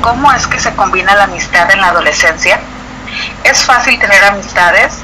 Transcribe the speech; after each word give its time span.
cómo 0.00 0.32
es 0.32 0.46
que 0.46 0.58
se 0.58 0.74
combina 0.74 1.14
la 1.14 1.24
amistad 1.24 1.70
en 1.70 1.80
la 1.80 1.88
adolescencia? 1.88 2.60
¿Es 3.44 3.64
fácil 3.64 3.98
tener 3.98 4.24
amistades? 4.24 4.94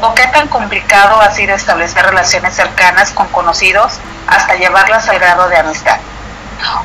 ¿O 0.00 0.14
qué 0.14 0.26
tan 0.28 0.48
complicado 0.48 1.20
ha 1.20 1.30
sido 1.30 1.54
establecer 1.54 2.04
relaciones 2.04 2.54
cercanas 2.54 3.10
con 3.10 3.26
conocidos 3.28 3.94
hasta 4.26 4.54
llevarlas 4.54 5.08
al 5.08 5.18
grado 5.18 5.48
de 5.48 5.58
amistad? 5.58 5.98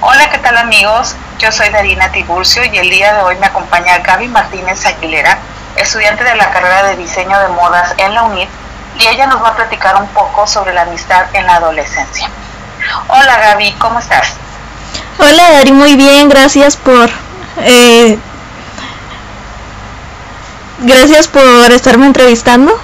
Hola, 0.02 0.30
¿qué 0.30 0.38
tal 0.40 0.58
amigos? 0.58 1.16
Yo 1.40 1.52
soy 1.52 1.70
Darina 1.70 2.12
Tiburcio 2.12 2.64
y 2.64 2.78
el 2.78 2.90
día 2.90 3.14
de 3.14 3.22
hoy 3.22 3.36
me 3.38 3.48
acompaña 3.48 3.98
Gaby 4.00 4.28
Martínez 4.28 4.86
Aguilera, 4.86 5.38
estudiante 5.76 6.24
de 6.24 6.36
la 6.36 6.52
carrera 6.52 6.84
de 6.84 6.96
diseño 6.96 7.40
de 7.40 7.48
modas 7.50 7.94
en 7.98 8.14
la 8.14 8.24
UNIT, 8.24 8.50
y 9.00 9.08
ella 9.08 9.26
nos 9.26 9.44
va 9.44 9.50
a 9.50 9.56
platicar 9.56 9.96
un 9.96 10.08
poco 10.10 10.46
sobre 10.46 10.74
la 10.74 10.84
amistad 10.84 11.26
en 11.34 11.48
la 11.48 11.56
adolescencia. 11.56 12.30
Hola 13.08 13.38
Gaby, 13.38 13.74
¿cómo 13.74 14.00
estás? 14.00 14.36
Hola 15.26 15.52
Dari, 15.52 15.72
muy 15.72 15.96
bien, 15.96 16.28
gracias 16.28 16.76
por 16.76 17.10
eh, 17.62 18.18
gracias 20.80 21.30
por 21.30 21.72
estarme 21.72 22.08
entrevistando. 22.08 22.78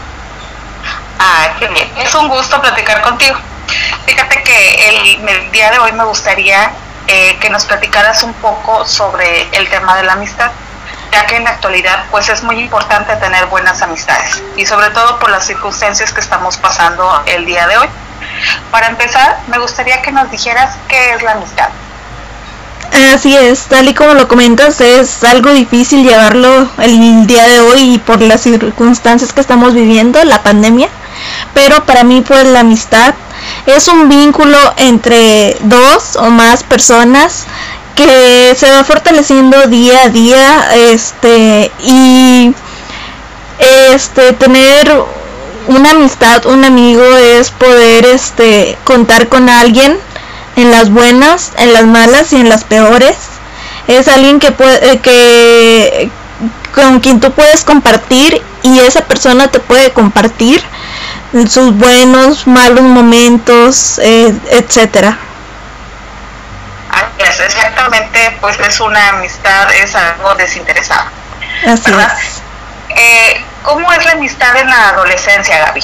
Ah, 1.19 1.49
qué 1.59 1.67
bien, 1.67 1.91
es 1.97 2.15
un 2.15 2.29
gusto 2.29 2.61
platicar 2.61 3.01
contigo. 3.01 3.35
Fíjate 4.05 4.41
que 4.41 5.17
el, 5.17 5.51
día 5.51 5.69
de 5.71 5.79
hoy 5.79 5.91
me 5.91 6.05
gustaría 6.05 6.71
eh, 7.07 7.37
que 7.41 7.49
nos 7.49 7.65
platicaras 7.65 8.23
un 8.23 8.33
poco 8.35 8.85
sobre 8.85 9.49
el 9.51 9.69
tema 9.69 9.97
de 9.97 10.03
la 10.03 10.13
amistad, 10.13 10.51
ya 11.11 11.25
que 11.25 11.35
en 11.35 11.43
la 11.43 11.49
actualidad 11.49 12.05
pues 12.09 12.29
es 12.29 12.41
muy 12.41 12.57
importante 12.57 13.17
tener 13.17 13.47
buenas 13.47 13.81
amistades 13.81 14.41
y 14.55 14.65
sobre 14.65 14.91
todo 14.91 15.19
por 15.19 15.29
las 15.29 15.45
circunstancias 15.45 16.13
que 16.13 16.21
estamos 16.21 16.55
pasando 16.55 17.21
el 17.25 17.45
día 17.45 17.67
de 17.67 17.79
hoy. 17.79 17.89
Para 18.71 18.87
empezar, 18.87 19.39
me 19.47 19.59
gustaría 19.59 20.01
que 20.01 20.13
nos 20.13 20.31
dijeras 20.31 20.77
qué 20.87 21.15
es 21.15 21.21
la 21.21 21.33
amistad. 21.33 21.67
Así 22.91 23.35
es, 23.35 23.63
tal 23.65 23.87
y 23.87 23.93
como 23.93 24.13
lo 24.13 24.27
comentas, 24.27 24.81
es 24.81 25.23
algo 25.23 25.51
difícil 25.51 26.03
llevarlo 26.03 26.69
el 26.79 27.27
día 27.27 27.47
de 27.47 27.59
hoy 27.61 27.95
y 27.95 27.97
por 27.99 28.21
las 28.21 28.41
circunstancias 28.41 29.31
que 29.31 29.41
estamos 29.41 29.73
viviendo, 29.73 30.23
la 30.23 30.41
pandemia, 30.41 30.89
pero 31.53 31.85
para 31.85 32.03
mí 32.03 32.21
pues 32.21 32.45
la 32.45 32.61
amistad. 32.61 33.13
Es 33.65 33.87
un 33.87 34.09
vínculo 34.09 34.57
entre 34.77 35.55
dos 35.61 36.15
o 36.15 36.29
más 36.29 36.63
personas 36.63 37.45
que 37.95 38.55
se 38.57 38.71
va 38.71 38.83
fortaleciendo 38.83 39.67
día 39.67 40.03
a 40.03 40.09
día 40.09 40.75
este 40.75 41.71
y 41.83 42.53
este 43.85 44.33
tener 44.33 44.91
una 45.67 45.91
amistad, 45.91 46.45
un 46.47 46.63
amigo 46.65 47.03
es 47.03 47.51
poder 47.51 48.05
este 48.05 48.77
contar 48.83 49.27
con 49.27 49.49
alguien 49.49 49.97
en 50.61 50.71
las 50.71 50.89
buenas, 50.89 51.51
en 51.57 51.73
las 51.73 51.85
malas 51.85 52.33
y 52.33 52.37
en 52.37 52.49
las 52.49 52.63
peores. 52.63 53.15
Es 53.87 54.07
alguien 54.07 54.39
que 54.39 54.51
puede 54.51 54.91
eh, 54.91 54.99
que 54.99 56.11
con 56.73 56.99
quien 56.99 57.19
tú 57.19 57.31
puedes 57.31 57.63
compartir 57.63 58.41
y 58.63 58.79
esa 58.79 59.01
persona 59.01 59.47
te 59.47 59.59
puede 59.59 59.91
compartir 59.91 60.63
sus 61.47 61.75
buenos, 61.75 62.47
malos 62.47 62.81
momentos, 62.81 63.99
eh, 63.99 64.33
etcétera. 64.51 65.17
Es, 67.17 67.39
exactamente, 67.39 68.37
pues 68.39 68.57
es 68.59 68.79
una 68.79 69.09
amistad, 69.09 69.71
es 69.73 69.93
algo 69.95 70.35
desinteresado. 70.35 71.09
Así 71.67 71.91
es. 71.91 72.41
Eh, 72.95 73.43
¿Cómo 73.63 73.91
es 73.91 74.05
la 74.05 74.11
amistad 74.11 74.55
en 74.57 74.69
la 74.69 74.89
adolescencia, 74.89 75.59
Gaby? 75.65 75.83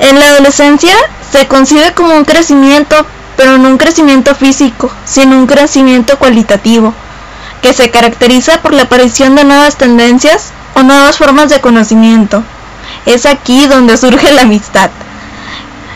En 0.00 0.18
la 0.18 0.26
adolescencia 0.26 0.94
se 1.30 1.46
concibe 1.46 1.94
como 1.94 2.14
un 2.14 2.24
crecimiento 2.24 3.06
pero 3.40 3.56
no 3.56 3.70
un 3.70 3.78
crecimiento 3.78 4.34
físico, 4.34 4.90
sino 5.06 5.38
un 5.38 5.46
crecimiento 5.46 6.18
cualitativo, 6.18 6.92
que 7.62 7.72
se 7.72 7.90
caracteriza 7.90 8.60
por 8.60 8.74
la 8.74 8.82
aparición 8.82 9.34
de 9.34 9.44
nuevas 9.44 9.78
tendencias 9.78 10.52
o 10.74 10.82
nuevas 10.82 11.16
formas 11.16 11.48
de 11.48 11.62
conocimiento. 11.62 12.42
Es 13.06 13.24
aquí 13.24 13.66
donde 13.66 13.96
surge 13.96 14.30
la 14.32 14.42
amistad. 14.42 14.90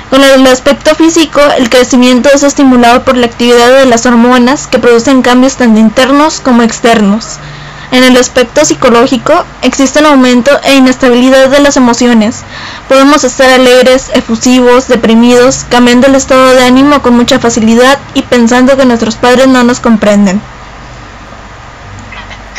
Con 0.09 0.25
el 0.25 0.47
aspecto 0.47 0.95
físico, 0.95 1.39
el 1.59 1.69
crecimiento 1.69 2.31
es 2.33 2.45
estimulado 2.45 3.05
por 3.05 3.19
la 3.19 3.27
actividad 3.27 3.77
de 3.77 3.85
las 3.85 4.07
hormonas 4.07 4.67
que 4.67 4.79
producen 4.79 5.21
cambios 5.21 5.57
tanto 5.57 5.79
internos 5.79 6.41
como 6.41 6.63
externos. 6.63 7.37
En 7.91 8.03
el 8.03 8.17
aspecto 8.17 8.65
psicológico, 8.65 9.45
existe 9.63 10.01
un 10.01 10.07
aumento 10.07 10.51
e 10.65 10.75
inestabilidad 10.75 11.49
de 11.49 11.61
las 11.61 11.77
emociones. 11.77 12.43
Podemos 12.89 13.25
estar 13.25 13.51
alegres, 13.51 14.11
efusivos, 14.15 14.89
deprimidos, 14.89 15.65
cambiando 15.69 16.07
el 16.07 16.15
estado 16.15 16.55
de 16.55 16.65
ánimo 16.65 17.03
con 17.03 17.15
mucha 17.15 17.39
facilidad 17.39 17.99
y 18.15 18.23
pensando 18.23 18.77
que 18.77 18.85
nuestros 18.85 19.17
padres 19.17 19.47
no 19.49 19.63
nos 19.65 19.81
comprenden. 19.81 20.41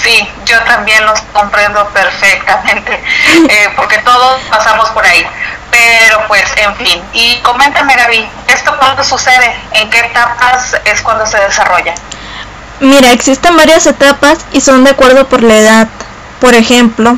Sí, 0.05 0.29
yo 0.45 0.61
también 0.65 1.03
los 1.05 1.19
comprendo 1.33 1.87
perfectamente, 1.89 2.93
eh, 3.49 3.69
porque 3.75 3.97
todos 3.99 4.41
pasamos 4.51 4.89
por 4.89 5.05
ahí. 5.05 5.25
Pero 5.71 6.27
pues, 6.27 6.43
en 6.57 6.75
fin. 6.75 7.03
Y 7.13 7.39
coméntame, 7.41 7.95
Gaby, 7.95 8.29
¿esto 8.47 8.77
cuándo 8.77 9.03
sucede? 9.03 9.55
¿En 9.71 9.89
qué 9.89 9.99
etapas 9.99 10.75
es 10.85 11.01
cuando 11.01 11.25
se 11.25 11.37
desarrolla? 11.39 11.95
Mira, 12.81 13.13
existen 13.13 13.55
varias 13.55 13.87
etapas 13.87 14.39
y 14.51 14.61
son 14.61 14.83
de 14.83 14.91
acuerdo 14.91 15.27
por 15.27 15.43
la 15.43 15.57
edad. 15.57 15.87
Por 16.41 16.53
ejemplo, 16.53 17.17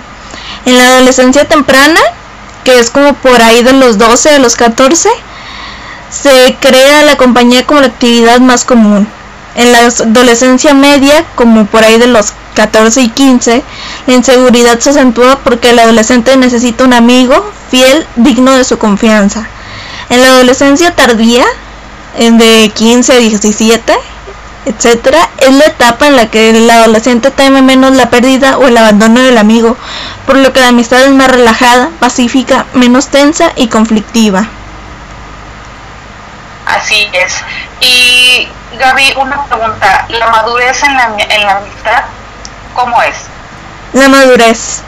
en 0.65 0.77
la 0.77 0.85
adolescencia 0.87 1.45
temprana, 1.45 1.99
que 2.63 2.79
es 2.79 2.89
como 2.89 3.13
por 3.15 3.41
ahí 3.41 3.63
de 3.63 3.73
los 3.73 3.97
12 3.97 4.29
a 4.35 4.39
los 4.39 4.55
14, 4.55 5.09
se 6.09 6.57
crea 6.59 7.03
la 7.03 7.17
compañía 7.17 7.65
como 7.65 7.81
la 7.81 7.87
actividad 7.87 8.39
más 8.39 8.63
común. 8.63 9.07
En 9.55 9.71
la 9.71 9.79
adolescencia 9.79 10.73
media, 10.73 11.25
como 11.35 11.65
por 11.65 11.83
ahí 11.83 11.97
de 11.97 12.07
los 12.07 12.33
14 12.53 13.01
y 13.01 13.09
15, 13.09 13.63
la 14.05 14.13
inseguridad 14.13 14.79
se 14.79 14.91
acentúa 14.91 15.39
porque 15.43 15.71
el 15.71 15.79
adolescente 15.79 16.37
necesita 16.37 16.83
un 16.83 16.93
amigo 16.93 17.51
fiel, 17.71 18.05
digno 18.15 18.55
de 18.55 18.63
su 18.63 18.77
confianza. 18.77 19.47
En 20.09 20.21
la 20.21 20.29
adolescencia 20.29 20.95
tardía, 20.95 21.45
de 22.17 22.71
15 22.73 23.13
a 23.13 23.17
17, 23.17 23.93
etcétera, 24.67 25.29
es 25.37 25.53
la 25.53 25.65
etapa 25.65 26.07
en 26.07 26.15
la 26.15 26.29
que 26.29 26.49
el 26.49 26.69
adolescente 26.69 27.31
teme 27.31 27.61
menos 27.61 27.95
la 27.95 28.09
pérdida 28.09 28.57
o 28.57 28.67
el 28.67 28.77
abandono 28.77 29.21
del 29.21 29.37
amigo, 29.37 29.77
por 30.25 30.37
lo 30.37 30.51
que 30.51 30.59
la 30.59 30.69
amistad 30.69 31.03
es 31.03 31.11
más 31.11 31.31
relajada, 31.31 31.89
pacífica, 31.99 32.65
menos 32.73 33.07
tensa 33.07 33.51
y 33.55 33.67
conflictiva. 33.67 34.47
Así 36.65 37.09
es. 37.13 37.35
Y 37.79 38.47
Gaby, 38.77 39.13
una 39.17 39.45
pregunta, 39.45 40.05
¿la 40.09 40.27
madurez 40.27 40.83
en 40.83 40.97
la, 40.97 41.15
en 41.17 41.43
la 41.43 41.57
amistad 41.57 42.03
cómo 42.73 43.01
es? 43.03 43.15
La 43.93 44.09
madurez. 44.09 44.81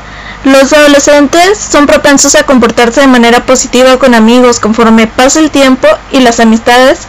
Los 0.43 0.71
adolescentes 0.71 1.57
son 1.57 1.85
propensos 1.85 2.35
a 2.35 2.43
comportarse 2.43 3.01
de 3.01 3.07
manera 3.07 3.41
positiva 3.45 3.97
con 3.97 4.15
amigos 4.15 4.59
conforme 4.59 5.07
pasa 5.07 5.39
el 5.39 5.51
tiempo 5.51 5.87
y 6.11 6.21
las 6.21 6.39
amistades 6.39 6.99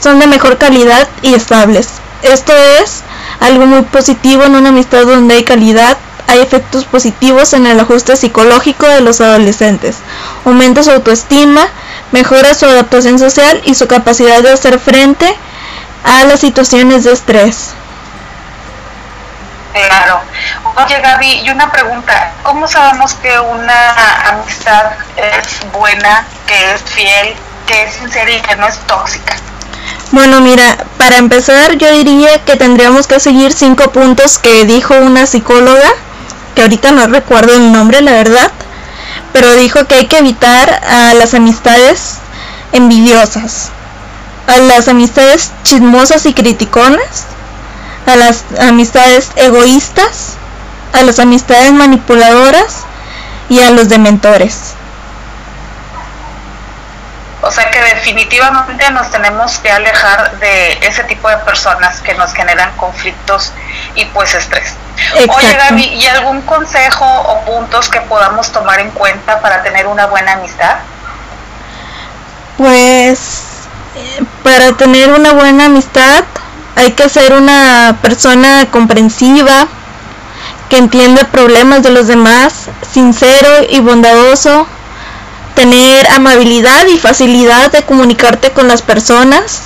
son 0.00 0.18
de 0.18 0.26
mejor 0.26 0.58
calidad 0.58 1.08
y 1.22 1.34
estables. 1.34 1.99
Esto 2.22 2.52
es 2.82 3.02
algo 3.40 3.66
muy 3.66 3.82
positivo 3.82 4.44
en 4.44 4.54
una 4.54 4.68
amistad 4.68 5.04
donde 5.06 5.34
hay 5.36 5.44
calidad, 5.44 5.96
hay 6.28 6.40
efectos 6.40 6.84
positivos 6.84 7.52
en 7.54 7.66
el 7.66 7.80
ajuste 7.80 8.14
psicológico 8.16 8.86
de 8.86 9.00
los 9.00 9.20
adolescentes, 9.20 9.96
aumenta 10.44 10.82
su 10.82 10.90
autoestima, 10.90 11.66
mejora 12.12 12.54
su 12.54 12.66
adaptación 12.66 13.18
social 13.18 13.60
y 13.64 13.74
su 13.74 13.88
capacidad 13.88 14.42
de 14.42 14.52
hacer 14.52 14.78
frente 14.78 15.34
a 16.04 16.24
las 16.24 16.40
situaciones 16.40 17.04
de 17.04 17.12
estrés. 17.12 17.70
Claro. 19.72 20.20
Oye 20.76 21.00
Gaby, 21.00 21.42
y 21.44 21.50
una 21.50 21.70
pregunta, 21.70 22.32
¿cómo 22.42 22.66
sabemos 22.66 23.14
que 23.14 23.38
una 23.38 24.28
amistad 24.28 24.92
es 25.16 25.72
buena, 25.72 26.26
que 26.46 26.72
es 26.74 26.82
fiel, 26.82 27.34
que 27.66 27.84
es 27.84 27.94
sincera 27.94 28.30
y 28.30 28.40
que 28.40 28.56
no 28.56 28.66
es 28.66 28.78
tóxica? 28.86 29.36
Bueno, 30.12 30.40
mira, 30.40 30.86
para 30.98 31.18
empezar 31.18 31.76
yo 31.78 31.90
diría 31.92 32.44
que 32.44 32.56
tendríamos 32.56 33.06
que 33.06 33.20
seguir 33.20 33.52
cinco 33.52 33.92
puntos 33.92 34.38
que 34.38 34.64
dijo 34.64 34.94
una 34.94 35.26
psicóloga, 35.26 35.88
que 36.54 36.62
ahorita 36.62 36.90
no 36.90 37.06
recuerdo 37.06 37.54
el 37.54 37.70
nombre, 37.72 38.00
la 38.00 38.12
verdad, 38.12 38.50
pero 39.32 39.52
dijo 39.54 39.86
que 39.86 39.94
hay 39.94 40.06
que 40.06 40.18
evitar 40.18 40.68
a 40.84 41.14
las 41.14 41.34
amistades 41.34 42.16
envidiosas, 42.72 43.70
a 44.48 44.58
las 44.58 44.88
amistades 44.88 45.52
chismosas 45.62 46.26
y 46.26 46.34
criticonas, 46.34 47.26
a 48.06 48.16
las 48.16 48.44
amistades 48.60 49.30
egoístas, 49.36 50.34
a 50.92 51.02
las 51.02 51.20
amistades 51.20 51.72
manipuladoras 51.72 52.78
y 53.48 53.60
a 53.60 53.70
los 53.70 53.88
dementores. 53.88 54.74
O 57.50 57.52
sea 57.52 57.68
que 57.68 57.82
definitivamente 57.82 58.88
nos 58.92 59.10
tenemos 59.10 59.58
que 59.58 59.72
alejar 59.72 60.38
de 60.38 60.78
ese 60.86 61.02
tipo 61.02 61.28
de 61.28 61.36
personas 61.38 62.00
que 62.00 62.14
nos 62.14 62.32
generan 62.32 62.70
conflictos 62.76 63.52
y 63.96 64.04
pues 64.04 64.34
estrés. 64.34 64.76
Oye 65.16 65.54
Gaby, 65.54 65.82
¿y 65.82 66.06
algún 66.06 66.42
consejo 66.42 67.04
o 67.04 67.44
puntos 67.44 67.88
que 67.88 68.00
podamos 68.02 68.52
tomar 68.52 68.78
en 68.78 68.92
cuenta 68.92 69.40
para 69.40 69.64
tener 69.64 69.88
una 69.88 70.06
buena 70.06 70.34
amistad? 70.34 70.76
Pues 72.56 73.42
para 74.44 74.70
tener 74.74 75.10
una 75.10 75.32
buena 75.32 75.64
amistad 75.64 76.22
hay 76.76 76.92
que 76.92 77.08
ser 77.08 77.32
una 77.32 77.96
persona 78.00 78.68
comprensiva, 78.70 79.66
que 80.68 80.78
entiende 80.78 81.24
problemas 81.24 81.82
de 81.82 81.90
los 81.90 82.06
demás, 82.06 82.68
sincero 82.92 83.48
y 83.68 83.80
bondadoso, 83.80 84.68
tener 85.60 86.10
amabilidad 86.12 86.86
y 86.86 86.98
facilidad 86.98 87.70
de 87.70 87.82
comunicarte 87.82 88.50
con 88.52 88.66
las 88.66 88.80
personas. 88.80 89.62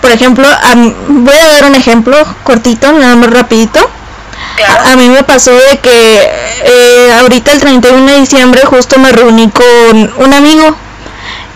Por 0.00 0.12
ejemplo, 0.12 0.46
voy 1.08 1.36
a 1.36 1.48
dar 1.48 1.64
un 1.64 1.74
ejemplo 1.74 2.16
cortito, 2.44 2.92
nada 2.92 3.16
más 3.16 3.30
rapidito. 3.30 3.80
A, 4.92 4.94
mí 4.94 5.08
me 5.08 5.24
pasó 5.24 5.50
de 5.50 5.78
que 5.78 6.30
eh, 6.64 7.12
ahorita 7.18 7.50
el 7.52 7.60
31 7.60 8.06
de 8.06 8.20
diciembre 8.20 8.60
justo 8.66 9.00
me 9.00 9.10
reuní 9.10 9.50
con 9.50 10.12
un 10.24 10.32
amigo 10.32 10.76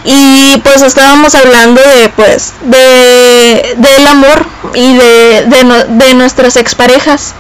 y 0.05 0.57
pues 0.65 0.83
estábamos 0.83 1.37
hablando 1.37 1.81
de 1.81 2.09
pues 2.09 2.55
de 2.63 3.75
del 3.77 4.07
amor 4.07 4.47
y 4.75 4.97
de, 4.97 5.45
de, 5.47 5.85
de 5.89 6.15
nuestras 6.15 6.57
exparejas 6.57 7.35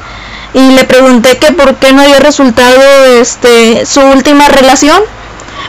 y 0.55 0.71
le 0.71 0.85
pregunté 0.85 1.39
que 1.39 1.53
por 1.53 1.77
qué 1.77 1.93
no 1.93 2.03
había 2.03 2.21
resultado 2.21 2.81
este 3.21 3.85
su 3.85 4.01
última 4.01 4.49
relación 4.49 5.03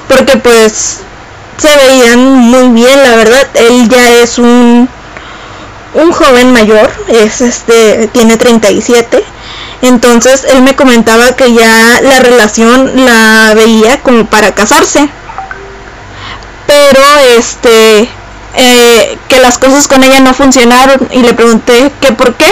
porque 0.10 0.36
pues 0.36 0.98
se 1.58 1.78
veían 1.78 2.20
muy 2.20 2.82
bien 2.82 3.02
la 3.02 3.16
verdad. 3.16 3.48
Él 3.54 3.88
ya 3.88 4.10
es 4.10 4.38
un 4.38 4.90
un 5.94 6.12
joven 6.12 6.52
mayor 6.52 6.92
es 7.08 7.42
este 7.42 8.08
tiene 8.14 8.38
37 8.38 9.24
entonces 9.82 10.44
él 10.44 10.62
me 10.62 10.76
comentaba 10.76 11.36
que 11.36 11.54
ya 11.54 12.00
la 12.02 12.20
relación 12.20 13.06
la 13.06 13.54
veía 13.56 14.02
como 14.02 14.26
para 14.26 14.54
casarse. 14.54 15.08
Pero 16.68 17.02
este 17.38 18.10
eh, 18.56 19.18
que 19.28 19.40
las 19.40 19.58
cosas 19.58 19.88
con 19.88 20.04
ella 20.04 20.20
no 20.20 20.34
funcionaron 20.34 21.08
y 21.12 21.22
le 21.22 21.34
pregunté 21.34 21.92
que 22.02 22.12
por 22.12 22.36
qué. 22.36 22.52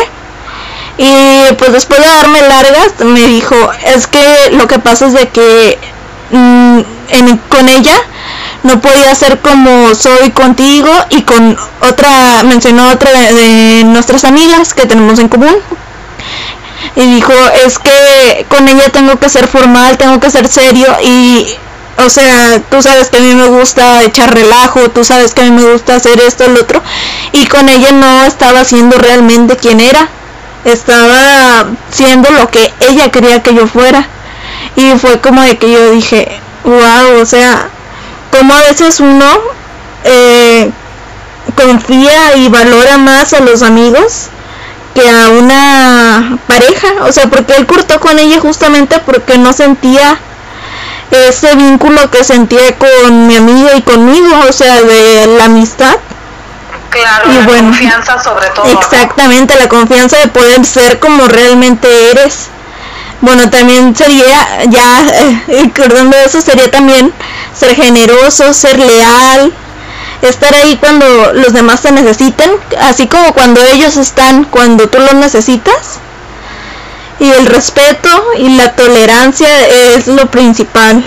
Y 0.97 1.53
pues 1.55 1.73
después 1.73 1.99
de 1.99 2.07
darme 2.07 2.41
largas 2.41 3.05
me 3.05 3.27
dijo 3.27 3.55
es 3.85 4.07
que 4.07 4.51
lo 4.51 4.67
que 4.67 4.79
pasa 4.79 5.07
es 5.07 5.13
de 5.13 5.27
que 5.29 5.77
mm, 6.31 6.81
con 7.49 7.69
ella 7.69 7.95
no 8.63 8.81
podía 8.81 9.13
ser 9.15 9.39
como 9.39 9.93
soy 9.95 10.31
contigo 10.31 10.89
y 11.09 11.21
con 11.21 11.57
otra 11.81 12.43
mencionó 12.43 12.89
otra 12.89 13.11
de 13.11 13.83
nuestras 13.85 14.23
amigas 14.23 14.73
que 14.73 14.85
tenemos 14.85 15.19
en 15.19 15.29
común 15.29 15.55
y 16.95 17.01
dijo 17.15 17.33
es 17.65 17.79
que 17.79 18.45
con 18.49 18.67
ella 18.67 18.89
tengo 18.89 19.17
que 19.19 19.29
ser 19.29 19.47
formal 19.47 19.97
tengo 19.97 20.19
que 20.19 20.29
ser 20.29 20.47
serio 20.47 20.87
y 21.03 21.47
o 22.05 22.09
sea, 22.09 22.61
tú 22.69 22.81
sabes 22.81 23.09
que 23.09 23.17
a 23.17 23.21
mí 23.21 23.33
me 23.33 23.47
gusta 23.47 24.03
echar 24.03 24.31
relajo, 24.31 24.89
tú 24.91 25.03
sabes 25.03 25.33
que 25.33 25.41
a 25.41 25.45
mí 25.45 25.51
me 25.51 25.71
gusta 25.71 25.95
hacer 25.95 26.19
esto, 26.19 26.45
el 26.45 26.55
otro, 26.55 26.81
y 27.31 27.47
con 27.47 27.67
ella 27.69 27.91
no 27.91 28.23
estaba 28.23 28.63
siendo 28.65 28.97
realmente 28.99 29.57
quien 29.57 29.79
era, 29.79 30.07
estaba 30.63 31.65
siendo 31.89 32.29
lo 32.29 32.49
que 32.51 32.71
ella 32.81 33.09
quería 33.09 33.41
que 33.41 33.55
yo 33.55 33.67
fuera. 33.67 34.07
Y 34.75 34.91
fue 34.99 35.19
como 35.21 35.41
de 35.41 35.57
que 35.57 35.71
yo 35.71 35.89
dije, 35.89 36.39
wow, 36.67 37.21
o 37.21 37.25
sea, 37.25 37.69
como 38.31 38.53
a 38.53 38.59
veces 38.61 38.99
uno 38.99 39.25
eh, 40.03 40.69
confía 41.55 42.35
y 42.35 42.49
valora 42.49 42.97
más 42.97 43.33
a 43.33 43.39
los 43.39 43.63
amigos 43.63 44.27
que 44.93 45.09
a 45.09 45.29
una 45.29 46.37
pareja, 46.47 46.87
o 47.03 47.11
sea, 47.11 47.27
porque 47.27 47.55
él 47.55 47.65
cortó 47.65 47.99
con 47.99 48.17
ella 48.19 48.39
justamente 48.39 48.99
porque 48.99 49.37
no 49.37 49.53
sentía 49.53 50.19
ese 51.11 51.55
vínculo 51.55 52.09
que 52.11 52.23
sentía 52.23 52.77
con 52.77 53.27
mi 53.27 53.35
amigo 53.35 53.69
y 53.75 53.81
conmigo, 53.81 54.35
o 54.47 54.51
sea, 54.51 54.81
de 54.81 55.27
la 55.37 55.45
amistad. 55.45 55.95
Claro, 56.89 57.31
y 57.31 57.35
la 57.35 57.45
confianza 57.45 58.23
sobre 58.23 58.49
todo. 58.49 58.65
Exactamente, 58.65 59.55
la 59.55 59.69
confianza 59.69 60.17
de 60.17 60.27
poder 60.27 60.65
ser 60.65 60.99
como 60.99 61.27
realmente 61.27 62.11
eres. 62.11 62.49
Bueno, 63.21 63.49
también 63.49 63.95
sería, 63.95 64.63
ya 64.69 65.07
eh, 65.07 65.43
recordando 65.47 66.15
eso, 66.17 66.39
sería 66.41 66.69
también 66.69 67.11
ser 67.53 67.75
generoso, 67.75 68.53
ser 68.53 68.79
leal, 68.79 69.51
estar 70.21 70.53
ahí 70.53 70.77
cuando 70.77 71.33
los 71.33 71.53
demás 71.53 71.81
te 71.81 71.91
necesiten, 71.91 72.51
así 72.81 73.07
como 73.07 73.33
cuando 73.33 73.61
ellos 73.73 73.97
están, 73.97 74.43
cuando 74.45 74.87
tú 74.87 74.99
los 74.99 75.13
necesitas 75.15 75.99
y 77.19 77.29
el 77.31 77.47
respeto 77.47 78.09
y 78.37 78.49
la 78.55 78.75
tolerancia 78.75 79.49
es 79.95 80.05
lo 80.07 80.29
principal 80.29 81.03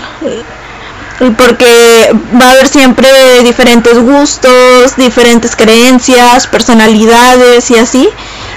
porque 1.37 2.11
va 2.39 2.47
a 2.47 2.51
haber 2.51 2.67
siempre 2.67 3.07
diferentes 3.43 3.97
gustos, 3.99 4.95
diferentes 4.97 5.55
creencias, 5.55 6.47
personalidades 6.47 7.69
y 7.69 7.77
así. 7.77 8.09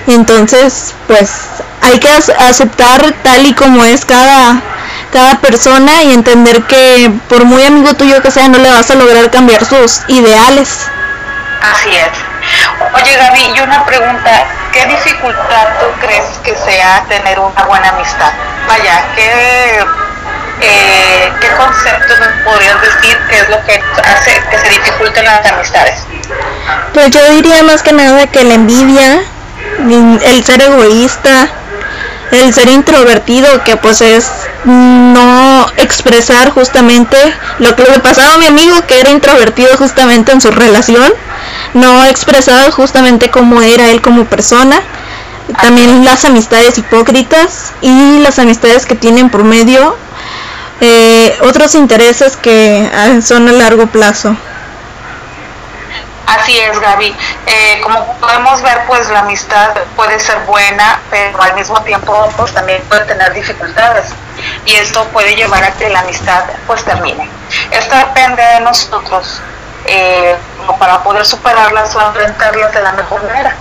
Entonces, 0.06 0.94
pues 1.06 1.30
hay 1.80 1.98
que 1.98 2.08
aceptar 2.08 3.12
tal 3.22 3.46
y 3.46 3.54
como 3.54 3.84
es 3.84 4.04
cada, 4.04 4.60
cada 5.12 5.38
persona 5.40 6.02
y 6.02 6.12
entender 6.12 6.62
que 6.62 7.10
por 7.28 7.44
muy 7.44 7.64
amigo 7.64 7.94
tuyo 7.94 8.22
que 8.22 8.30
sea, 8.30 8.48
no 8.48 8.58
le 8.58 8.70
vas 8.70 8.90
a 8.90 8.94
lograr 8.94 9.30
cambiar 9.30 9.64
sus 9.64 10.02
ideales. 10.08 10.86
Así 11.62 11.90
es. 11.90 12.34
Oye 12.94 13.16
Gaby, 13.16 13.52
y 13.56 13.60
una 13.60 13.84
pregunta, 13.86 14.44
¿qué 14.72 14.86
dificultad 14.86 15.78
tú 15.80 15.86
crees 16.00 16.26
que 16.44 16.54
sea 16.56 17.04
tener 17.08 17.38
una 17.38 17.64
buena 17.64 17.88
amistad? 17.88 18.32
Vaya, 18.68 19.02
¿qué, 19.14 19.84
eh, 20.60 21.32
¿qué 21.40 21.48
concepto 21.56 22.14
me 22.20 22.28
podrías 22.44 22.80
decir 22.80 23.18
que 23.28 23.38
es 23.38 23.48
lo 23.48 23.64
que 23.64 23.82
hace 24.04 24.42
que 24.50 24.58
se 24.58 24.68
dificulten 24.68 25.24
las 25.24 25.46
amistades? 25.46 26.00
Pues 26.92 27.10
yo 27.10 27.24
diría 27.30 27.62
más 27.62 27.82
que 27.82 27.92
nada 27.92 28.26
que 28.26 28.44
la 28.44 28.54
envidia, 28.54 29.22
el 29.88 30.44
ser 30.44 30.62
egoísta, 30.62 31.48
el 32.32 32.52
ser 32.54 32.68
introvertido, 32.68 33.64
que 33.64 33.76
pues 33.76 34.00
es 34.00 34.30
no 34.64 35.66
expresar 35.76 36.50
justamente 36.50 37.16
lo 37.58 37.76
que 37.76 37.84
le 37.84 37.98
pasaba 38.00 38.34
a 38.34 38.38
mi 38.38 38.46
amigo, 38.46 38.74
que 38.86 39.00
era 39.00 39.10
introvertido 39.10 39.76
justamente 39.76 40.32
en 40.32 40.40
su 40.40 40.50
relación 40.50 41.12
no 41.74 42.04
expresado 42.04 42.70
justamente 42.72 43.30
cómo 43.30 43.60
era 43.60 43.90
él 43.90 44.00
como 44.00 44.24
persona, 44.24 44.80
también 45.60 46.04
las 46.04 46.24
amistades 46.24 46.78
hipócritas 46.78 47.72
y 47.82 48.20
las 48.20 48.38
amistades 48.38 48.86
que 48.86 48.94
tienen 48.94 49.28
por 49.28 49.44
medio 49.44 49.96
eh, 50.80 51.36
otros 51.42 51.74
intereses 51.74 52.36
que 52.36 52.90
ah, 52.94 53.20
son 53.22 53.48
a 53.48 53.52
largo 53.52 53.86
plazo. 53.86 54.36
Así 56.26 56.58
es, 56.58 56.78
Gaby. 56.78 57.14
Eh, 57.46 57.80
como 57.82 58.06
podemos 58.14 58.62
ver, 58.62 58.82
pues 58.86 59.08
la 59.10 59.20
amistad 59.20 59.70
puede 59.96 60.18
ser 60.18 60.38
buena, 60.40 61.00
pero 61.10 61.40
al 61.42 61.54
mismo 61.54 61.80
tiempo 61.82 62.28
pues, 62.36 62.52
también 62.52 62.82
puede 62.88 63.04
tener 63.04 63.32
dificultades. 63.34 64.06
Y 64.64 64.74
esto 64.74 65.04
puede 65.08 65.36
llevar 65.36 65.62
a 65.64 65.70
que 65.72 65.88
la 65.90 66.00
amistad 66.00 66.44
pues 66.66 66.84
termine. 66.84 67.28
Esto 67.70 67.96
depende 67.96 68.42
de 68.42 68.60
nosotros 68.60 69.40
eh, 69.86 70.36
para 70.78 71.02
poder 71.02 71.24
superarlas 71.26 71.94
o 71.94 72.00
enfrentarlas 72.00 72.72
de 72.72 72.82
la 72.82 72.92
mejor 72.92 73.22
manera. 73.24 73.54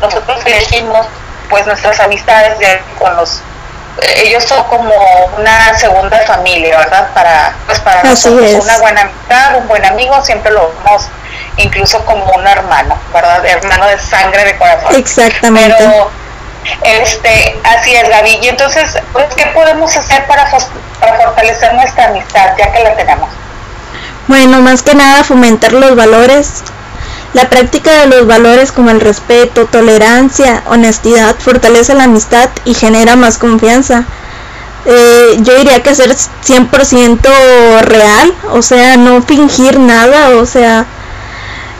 Nosotros 0.00 0.44
elegimos 0.44 1.06
pues 1.48 1.66
nuestras 1.66 2.00
amistades 2.00 2.58
de, 2.58 2.82
con 2.98 3.14
los 3.16 3.40
ellos 4.24 4.44
son 4.44 4.62
como 4.64 4.92
una 5.38 5.76
segunda 5.78 6.18
familia, 6.26 6.78
¿verdad? 6.78 7.08
Para 7.14 7.54
pues 7.64 7.80
para 7.80 8.02
nosotros 8.02 8.52
una 8.62 8.78
buena 8.78 9.00
amistad, 9.02 9.56
un 9.56 9.68
buen 9.68 9.84
amigo, 9.86 10.22
siempre 10.22 10.52
lo 10.52 10.70
vemos 10.84 11.08
incluso 11.56 12.04
como 12.04 12.24
un 12.24 12.46
hermano, 12.46 12.98
¿verdad? 13.12 13.44
Hermano 13.44 13.86
de 13.86 13.98
sangre, 13.98 14.44
de 14.44 14.56
corazón. 14.56 14.94
Exactamente. 14.94 15.74
Pero 15.78 16.10
este, 16.82 17.58
así 17.64 17.94
es, 17.94 18.08
Gaby. 18.08 18.38
Y 18.42 18.48
entonces, 18.48 18.98
pues, 19.12 19.26
¿qué 19.36 19.46
podemos 19.48 19.96
hacer 19.96 20.26
para, 20.26 20.50
para 21.00 21.16
fortalecer 21.16 21.74
nuestra 21.74 22.06
amistad, 22.06 22.50
ya 22.58 22.72
que 22.72 22.82
la 22.82 22.96
tenemos? 22.96 23.30
Bueno, 24.28 24.60
más 24.60 24.82
que 24.82 24.94
nada 24.94 25.24
fomentar 25.24 25.72
los 25.72 25.94
valores. 25.94 26.64
La 27.32 27.48
práctica 27.50 27.92
de 28.00 28.06
los 28.06 28.26
valores 28.26 28.72
como 28.72 28.90
el 28.90 29.00
respeto, 29.00 29.66
tolerancia, 29.66 30.62
honestidad 30.68 31.36
fortalece 31.38 31.94
la 31.94 32.04
amistad 32.04 32.48
y 32.64 32.74
genera 32.74 33.14
más 33.14 33.36
confianza. 33.38 34.04
Eh, 34.86 35.36
yo 35.40 35.56
diría 35.56 35.82
que 35.82 35.94
ser 35.94 36.14
100% 36.14 37.80
real, 37.82 38.34
o 38.50 38.62
sea, 38.62 38.96
no 38.96 39.20
fingir 39.20 39.78
nada, 39.80 40.30
o 40.36 40.46
sea, 40.46 40.86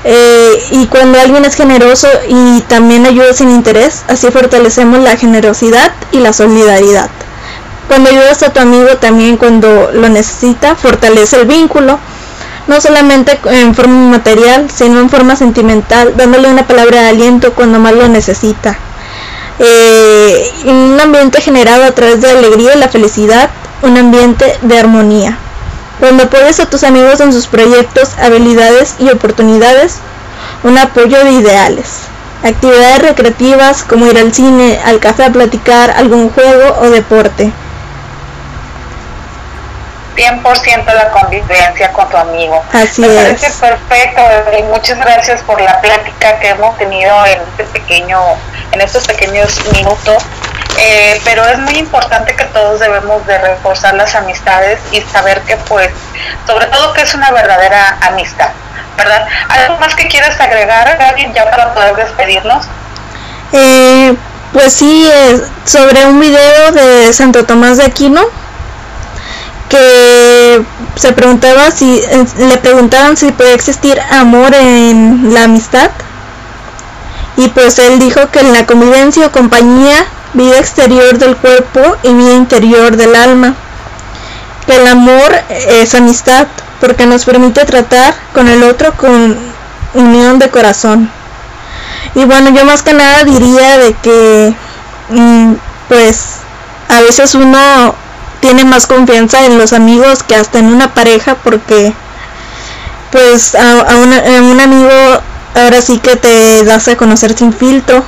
eh, 0.08 0.64
y 0.70 0.86
cuando 0.86 1.18
alguien 1.18 1.44
es 1.44 1.56
generoso 1.56 2.06
y 2.28 2.60
también 2.68 3.06
ayuda 3.06 3.32
sin 3.32 3.50
interés, 3.50 4.04
así 4.06 4.30
fortalecemos 4.30 5.00
la 5.00 5.16
generosidad 5.16 5.92
y 6.12 6.20
la 6.20 6.32
solidaridad. 6.32 7.10
Cuando 7.88 8.10
ayudas 8.10 8.40
a 8.44 8.52
tu 8.52 8.60
amigo 8.60 8.86
también 8.98 9.36
cuando 9.36 9.90
lo 9.92 10.08
necesita, 10.08 10.76
fortalece 10.76 11.40
el 11.40 11.46
vínculo 11.46 11.98
no 12.68 12.80
solamente 12.80 13.38
en 13.46 13.74
forma 13.74 14.10
material, 14.10 14.68
sino 14.72 15.00
en 15.00 15.10
forma 15.10 15.34
sentimental, 15.34 16.14
dándole 16.16 16.48
una 16.48 16.66
palabra 16.66 17.02
de 17.02 17.08
aliento 17.08 17.52
cuando 17.52 17.80
más 17.80 17.92
lo 17.94 18.06
necesita. 18.08 18.78
Eh, 19.58 20.52
un 20.66 20.98
ambiente 21.00 21.40
generado 21.40 21.84
a 21.84 21.92
través 21.92 22.20
de 22.20 22.32
la 22.32 22.38
alegría 22.38 22.76
y 22.76 22.78
la 22.78 22.88
felicidad, 22.88 23.50
un 23.82 23.96
ambiente 23.96 24.56
de 24.62 24.78
armonía. 24.78 25.38
Cuando 26.06 26.22
apoyas 26.22 26.60
a 26.60 26.66
tus 26.70 26.84
amigos 26.84 27.18
en 27.18 27.32
sus 27.32 27.48
proyectos, 27.48 28.10
habilidades 28.22 28.94
y 29.00 29.10
oportunidades, 29.10 29.98
un 30.62 30.78
apoyo 30.78 31.24
de 31.24 31.32
ideales. 31.32 32.02
actividades 32.44 33.00
recreativas 33.00 33.82
como 33.82 34.06
ir 34.06 34.16
al 34.16 34.32
cine, 34.32 34.78
al 34.84 35.00
café 35.00 35.24
a 35.24 35.30
platicar, 35.30 35.90
algún 35.90 36.30
juego 36.30 36.76
o 36.80 36.90
deporte. 36.90 37.50
100% 40.14 40.84
la 40.94 41.10
convivencia 41.10 41.92
con 41.92 42.08
tu 42.08 42.16
amigo. 42.16 42.62
Así 42.72 43.00
Me 43.00 43.08
es. 43.08 43.14
parece 43.14 43.50
perfecto 43.60 44.22
y 44.56 44.62
muchas 44.62 44.98
gracias 45.00 45.42
por 45.42 45.60
la 45.60 45.80
plática 45.80 46.38
que 46.38 46.50
hemos 46.50 46.78
tenido 46.78 47.14
en 47.26 47.40
este 47.50 47.64
pequeño, 47.64 48.20
en 48.70 48.80
estos 48.80 49.08
pequeños 49.08 49.60
minutos. 49.72 50.22
Eh, 50.78 51.20
pero 51.24 51.44
es 51.46 51.58
muy 51.58 51.74
importante 51.74 52.34
que 52.36 52.44
todos 52.44 52.80
debemos 52.80 53.26
de 53.26 53.38
reforzar 53.38 53.94
las 53.94 54.14
amistades 54.14 54.78
y 54.92 55.00
saber 55.02 55.40
que 55.42 55.56
pues, 55.56 55.90
sobre 56.46 56.66
todo 56.66 56.92
que 56.92 57.02
es 57.02 57.14
una 57.14 57.30
verdadera 57.30 57.96
amistad, 58.02 58.50
¿verdad? 58.96 59.26
¿Algo 59.48 59.78
más 59.78 59.94
que 59.94 60.06
quieras 60.08 60.38
agregar, 60.38 60.96
Gaby, 60.98 61.32
ya 61.34 61.50
para 61.50 61.72
poder 61.72 61.96
despedirnos? 61.96 62.66
Eh, 63.52 64.14
pues 64.52 64.74
sí, 64.74 65.10
sobre 65.64 66.06
un 66.06 66.20
video 66.20 66.72
de 66.72 67.12
Santo 67.12 67.44
Tomás 67.44 67.78
de 67.78 67.84
Aquino 67.84 68.22
que 69.68 70.62
se 70.94 71.12
preguntaba 71.12 71.70
si 71.70 72.02
le 72.38 72.56
preguntaban 72.58 73.16
si 73.16 73.32
puede 73.32 73.54
existir 73.54 74.00
amor 74.10 74.54
en 74.54 75.34
la 75.34 75.44
amistad 75.44 75.90
y 77.36 77.48
pues 77.48 77.78
él 77.78 77.98
dijo 77.98 78.30
que 78.30 78.40
en 78.40 78.52
la 78.52 78.64
convivencia 78.64 79.26
o 79.26 79.32
compañía 79.32 80.06
vida 80.36 80.58
exterior 80.58 81.18
del 81.18 81.36
cuerpo 81.36 81.80
y 82.02 82.12
vida 82.12 82.34
interior 82.34 82.96
del 82.96 83.14
alma. 83.16 83.54
Que 84.66 84.76
el 84.76 84.86
amor 84.86 85.32
es 85.48 85.94
amistad 85.94 86.46
porque 86.80 87.06
nos 87.06 87.24
permite 87.24 87.64
tratar 87.64 88.14
con 88.34 88.48
el 88.48 88.62
otro 88.62 88.92
con 88.96 89.36
unión 89.94 90.38
de 90.38 90.50
corazón. 90.50 91.10
Y 92.14 92.24
bueno 92.24 92.50
yo 92.50 92.64
más 92.64 92.82
que 92.82 92.92
nada 92.92 93.24
diría 93.24 93.78
de 93.78 93.94
que 93.94 94.54
mm, 95.10 95.54
pues 95.88 96.36
a 96.88 97.00
veces 97.00 97.34
uno 97.34 97.94
tiene 98.40 98.64
más 98.64 98.86
confianza 98.86 99.44
en 99.44 99.58
los 99.58 99.72
amigos 99.72 100.22
que 100.22 100.36
hasta 100.36 100.58
en 100.58 100.66
una 100.66 100.94
pareja 100.94 101.36
porque 101.42 101.92
pues 103.10 103.54
a, 103.54 103.80
a, 103.80 103.96
una, 103.96 104.18
a 104.18 104.42
un 104.42 104.60
amigo 104.60 104.90
ahora 105.54 105.80
sí 105.80 105.98
que 105.98 106.16
te 106.16 106.64
das 106.64 106.88
a 106.88 106.96
conocer 106.96 107.36
sin 107.36 107.52
filtro 107.52 108.04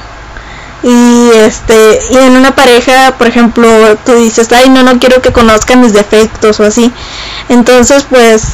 y 0.82 1.30
este 1.34 2.00
y 2.10 2.16
en 2.16 2.36
una 2.36 2.54
pareja 2.54 3.14
por 3.18 3.26
ejemplo 3.26 3.68
tú 4.04 4.12
dices 4.14 4.48
ay 4.52 4.68
no 4.68 4.82
no 4.82 4.98
quiero 5.00 5.20
que 5.20 5.32
conozcan 5.32 5.80
mis 5.80 5.92
defectos 5.92 6.60
o 6.60 6.64
así 6.64 6.92
entonces 7.48 8.06
pues 8.08 8.44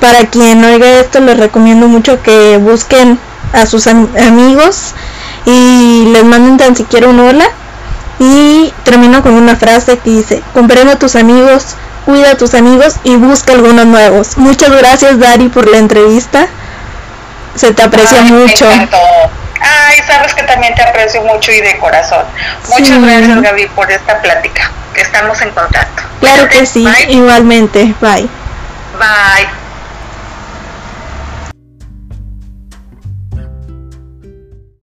para 0.00 0.26
quien 0.26 0.62
oiga 0.64 1.00
esto 1.00 1.20
les 1.20 1.36
recomiendo 1.36 1.88
mucho 1.88 2.22
que 2.22 2.56
busquen 2.58 3.18
a 3.52 3.66
sus 3.66 3.86
am 3.86 4.08
amigos 4.16 4.92
y 5.44 6.04
les 6.12 6.24
manden 6.24 6.56
tan 6.56 6.76
siquiera 6.76 7.08
un 7.08 7.18
hola 7.18 7.46
y 8.20 8.72
termino 8.84 9.22
con 9.22 9.34
una 9.34 9.56
frase 9.56 9.98
que 9.98 10.10
dice 10.10 10.42
comprende 10.54 10.92
a 10.92 10.98
tus 10.98 11.16
amigos 11.16 11.74
cuida 12.04 12.32
a 12.32 12.36
tus 12.36 12.54
amigos 12.54 12.94
y 13.02 13.16
busca 13.16 13.52
algunos 13.54 13.86
nuevos 13.86 14.36
muchas 14.36 14.70
gracias 14.70 15.18
Dari 15.18 15.48
por 15.48 15.68
la 15.68 15.78
entrevista. 15.78 16.46
Se 17.54 17.72
te 17.74 17.82
aprecia 17.82 18.22
Ay, 18.22 18.32
mucho 18.32 18.66
Ay, 19.62 19.98
sabes 20.06 20.34
que 20.34 20.42
también 20.42 20.74
te 20.74 20.82
aprecio 20.82 21.22
mucho 21.22 21.52
y 21.52 21.60
de 21.60 21.78
corazón. 21.78 22.24
Muchas 22.68 22.88
Sí. 22.88 23.00
gracias, 23.04 23.42
Gaby, 23.42 23.66
por 23.68 23.90
esta 23.90 24.20
plática. 24.20 24.70
Estamos 24.96 25.40
en 25.40 25.50
contacto. 25.52 26.02
claro 26.20 26.48
que 26.48 26.66
sí 26.66 26.84
Bye. 26.84 27.12
igualmente 27.12 27.94
bye 28.00 28.28
Bye. 28.98 29.61